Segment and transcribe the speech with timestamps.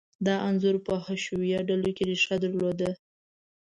[0.25, 2.91] دا انځور په حشویه ډلو کې ریښه درلوده.